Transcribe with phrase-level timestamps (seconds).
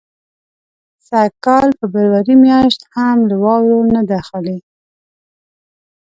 [1.07, 4.57] سږ کال فبروري میاشت هم له واورو نه ده خالي.